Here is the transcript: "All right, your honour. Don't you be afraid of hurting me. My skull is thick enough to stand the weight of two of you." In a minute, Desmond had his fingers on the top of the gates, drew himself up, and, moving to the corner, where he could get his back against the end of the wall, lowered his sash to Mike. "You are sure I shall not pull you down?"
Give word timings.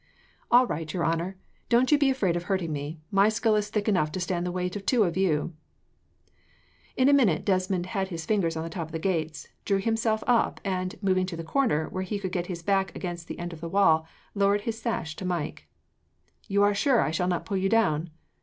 "All 0.49 0.65
right, 0.65 0.91
your 0.91 1.05
honour. 1.05 1.37
Don't 1.69 1.91
you 1.91 1.97
be 1.99 2.09
afraid 2.09 2.35
of 2.35 2.45
hurting 2.45 2.73
me. 2.73 3.01
My 3.11 3.29
skull 3.29 3.53
is 3.55 3.69
thick 3.69 3.87
enough 3.87 4.11
to 4.13 4.19
stand 4.19 4.47
the 4.47 4.51
weight 4.51 4.75
of 4.75 4.83
two 4.83 5.03
of 5.03 5.15
you." 5.15 5.53
In 6.97 7.07
a 7.07 7.13
minute, 7.13 7.45
Desmond 7.45 7.85
had 7.85 8.07
his 8.07 8.25
fingers 8.25 8.57
on 8.57 8.63
the 8.63 8.69
top 8.71 8.87
of 8.87 8.93
the 8.93 8.97
gates, 8.97 9.47
drew 9.63 9.77
himself 9.79 10.23
up, 10.25 10.59
and, 10.65 10.95
moving 11.03 11.27
to 11.27 11.37
the 11.37 11.43
corner, 11.43 11.87
where 11.89 12.01
he 12.01 12.17
could 12.17 12.31
get 12.31 12.47
his 12.47 12.63
back 12.63 12.95
against 12.95 13.27
the 13.27 13.37
end 13.37 13.53
of 13.53 13.61
the 13.61 13.69
wall, 13.69 14.07
lowered 14.33 14.61
his 14.61 14.81
sash 14.81 15.15
to 15.17 15.23
Mike. 15.23 15.67
"You 16.47 16.63
are 16.63 16.73
sure 16.73 17.01
I 17.01 17.11
shall 17.11 17.27
not 17.27 17.45
pull 17.45 17.57
you 17.57 17.69
down?" 17.69 18.09